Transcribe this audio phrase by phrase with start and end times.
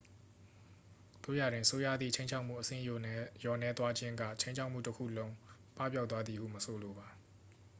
[1.23, 3.01] သို့ရာတွင် ဆိုးရွားသည့် ခြိမ်းခြောက်မှု အဆင့်လျော့
[3.61, 5.31] နည်းသွားခြင်းက ခြိမ်းခြောက်မှုတစ်ခုလုံး
[5.77, 7.07] ပပျောက်သွားသည်ဟု မဆိုလိုပါ